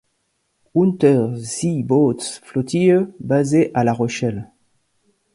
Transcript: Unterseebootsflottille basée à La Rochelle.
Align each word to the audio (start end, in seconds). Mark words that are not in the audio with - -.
Unterseebootsflottille 0.75 3.05
basée 3.19 3.69
à 3.75 3.83
La 3.83 3.93
Rochelle. 3.93 4.49